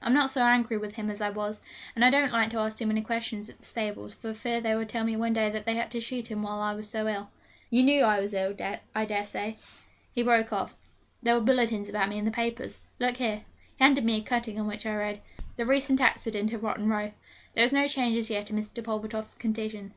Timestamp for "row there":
16.88-17.64